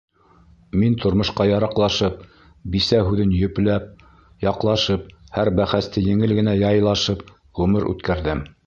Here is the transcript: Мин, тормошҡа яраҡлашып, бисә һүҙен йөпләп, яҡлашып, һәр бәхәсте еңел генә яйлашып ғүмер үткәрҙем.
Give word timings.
Мин, 0.83 0.93
тормошҡа 1.03 1.45
яраҡлашып, 1.47 2.23
бисә 2.77 3.03
һүҙен 3.11 3.35
йөпләп, 3.41 4.03
яҡлашып, 4.49 5.15
һәр 5.39 5.53
бәхәсте 5.61 6.09
еңел 6.11 6.39
генә 6.41 6.61
яйлашып 6.67 7.25
ғүмер 7.63 7.91
үткәрҙем. 7.95 8.47